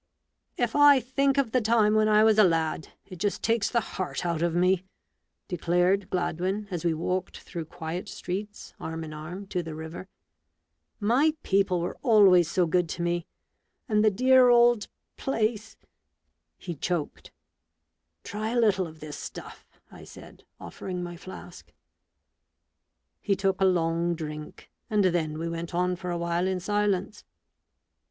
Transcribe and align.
"If 0.57 0.75
I 0.75 0.99
think 0.99 1.37
of 1.37 1.51
the 1.51 1.61
time 1.61 1.93
when 1.93 2.07
I 2.07 2.23
was 2.23 2.39
a 2.39 2.43
lad, 2.43 2.87
it 3.05 3.19
just 3.19 3.43
takes 3.43 3.69
the 3.69 3.79
heart 3.81 4.25
out 4.25 4.41
of 4.41 4.55
me!" 4.55 4.83
declared 5.47 6.09
Gladwin, 6.09 6.67
as 6.71 6.83
we 6.83 6.91
walked, 6.91 7.41
through 7.41 7.65
quiet 7.65 8.09
streets, 8.09 8.73
arm 8.79 9.03
in 9.03 9.13
arm 9.13 9.45
to 9.49 9.61
the 9.61 9.75
river." 9.75 10.07
My 11.15 11.35
people 11.43 11.79
were 11.81 11.99
always 12.01 12.49
so 12.49 12.65
good 12.65 12.89
to 12.89 13.03
me; 13.03 13.27
and 13.87 14.03
the 14.03 14.09
dear 14.09 14.49
old 14.49 14.87
place 15.17 15.77
—"He 16.57 16.73
choked. 16.73 17.29
"Try 18.23 18.49
a 18.49 18.59
little 18.59 18.87
of 18.87 19.01
this 19.01 19.17
stuff," 19.19 19.67
I 19.91 20.03
said, 20.03 20.43
offering 20.59 21.03
my 21.03 21.15
flask. 21.15 21.71
He 23.21 23.35
took 23.35 23.61
a 23.61 23.65
long 23.65 24.15
drink; 24.15 24.71
and 24.89 25.05
then 25.05 25.37
we 25.37 25.47
went 25.47 25.75
on 25.75 25.95
for 25.95 26.09
a 26.09 26.17
while 26.17 26.47
in 26.47 26.59
silence. 26.59 27.23